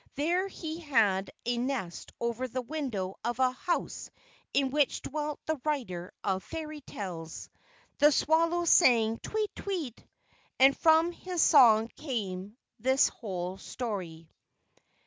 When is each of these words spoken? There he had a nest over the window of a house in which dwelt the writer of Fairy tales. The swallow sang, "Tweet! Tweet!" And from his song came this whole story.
There 0.15 0.47
he 0.47 0.79
had 0.79 1.29
a 1.45 1.59
nest 1.59 2.11
over 2.19 2.47
the 2.47 2.63
window 2.63 3.19
of 3.23 3.37
a 3.37 3.51
house 3.51 4.09
in 4.51 4.71
which 4.71 5.03
dwelt 5.03 5.39
the 5.45 5.61
writer 5.63 6.11
of 6.23 6.41
Fairy 6.43 6.81
tales. 6.81 7.51
The 7.99 8.11
swallow 8.11 8.65
sang, 8.65 9.19
"Tweet! 9.19 9.55
Tweet!" 9.55 10.03
And 10.59 10.75
from 10.75 11.11
his 11.11 11.43
song 11.43 11.87
came 11.89 12.57
this 12.79 13.09
whole 13.09 13.59
story. 13.59 14.27